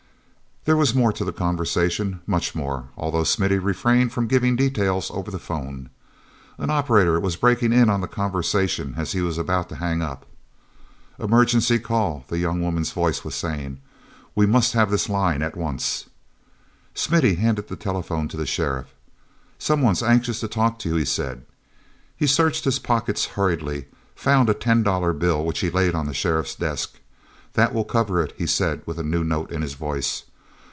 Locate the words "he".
9.13-9.21, 20.95-21.05, 22.15-22.27, 25.61-25.71, 28.37-28.45